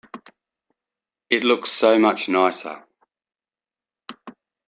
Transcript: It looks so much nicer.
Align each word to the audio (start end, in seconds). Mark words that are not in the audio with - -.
It 1.29 1.43
looks 1.43 1.69
so 1.69 1.99
much 1.99 2.27
nicer. 2.27 2.83